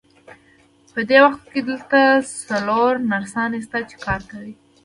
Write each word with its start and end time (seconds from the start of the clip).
په 0.93 1.01
دې 1.09 1.17
وخت 1.25 1.45
کې 1.53 1.61
دلته 1.69 1.99
څلور 2.49 2.91
نرسانې 3.11 3.59
شته، 3.65 3.79
چې 3.89 3.95
کار 4.05 4.21
کوي. 4.31 4.53